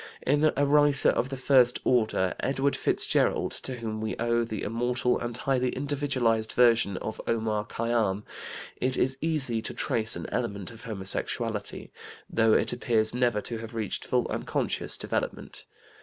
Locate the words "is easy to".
8.97-9.75